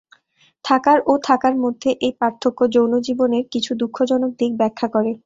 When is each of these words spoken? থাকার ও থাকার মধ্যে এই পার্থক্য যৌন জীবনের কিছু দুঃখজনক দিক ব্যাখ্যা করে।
থাকার 0.65 0.97
ও 1.05 1.13
থাকার 1.27 1.55
মধ্যে 1.63 1.89
এই 2.05 2.13
পার্থক্য 2.19 2.59
যৌন 2.73 2.93
জীবনের 3.07 3.43
কিছু 3.53 3.71
দুঃখজনক 3.81 4.31
দিক 4.39 4.51
ব্যাখ্যা 4.57 4.87
করে। 4.95 5.11